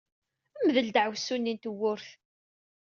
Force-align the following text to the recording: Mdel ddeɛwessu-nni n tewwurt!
Mdel 0.65 0.87
ddeɛwessu-nni 0.89 1.53
n 1.53 1.57
tewwurt! 1.63 2.07